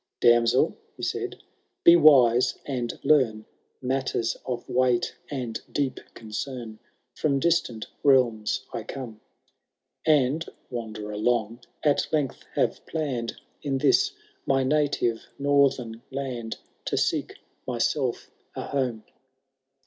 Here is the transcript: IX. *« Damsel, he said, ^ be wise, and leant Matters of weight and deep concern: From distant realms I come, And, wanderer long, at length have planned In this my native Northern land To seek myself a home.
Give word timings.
IX. 0.01 0.17
*« 0.17 0.19
Damsel, 0.31 0.75
he 0.97 1.03
said, 1.03 1.29
^ 1.31 1.39
be 1.83 1.95
wise, 1.95 2.57
and 2.65 2.97
leant 3.03 3.45
Matters 3.83 4.35
of 4.47 4.67
weight 4.67 5.15
and 5.29 5.61
deep 5.71 5.99
concern: 6.15 6.79
From 7.15 7.39
distant 7.39 7.85
realms 8.01 8.65
I 8.73 8.81
come, 8.81 9.21
And, 10.03 10.43
wanderer 10.71 11.17
long, 11.17 11.59
at 11.83 12.07
length 12.11 12.45
have 12.55 12.83
planned 12.87 13.35
In 13.61 13.77
this 13.77 14.13
my 14.43 14.63
native 14.63 15.27
Northern 15.37 16.01
land 16.09 16.57
To 16.85 16.97
seek 16.97 17.35
myself 17.67 18.31
a 18.55 18.63
home. 18.63 19.03